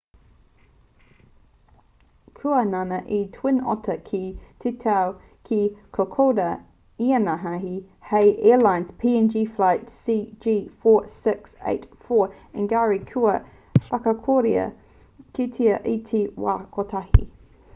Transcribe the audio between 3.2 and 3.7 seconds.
twin